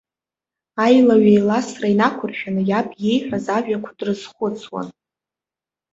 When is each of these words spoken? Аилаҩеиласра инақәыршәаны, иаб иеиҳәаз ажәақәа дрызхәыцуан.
Аилаҩеиласра 0.83 1.87
инақәыршәаны, 1.93 2.61
иаб 2.69 2.87
иеиҳәаз 3.03 3.45
ажәақәа 3.57 3.97
дрызхәыцуан. 3.97 4.87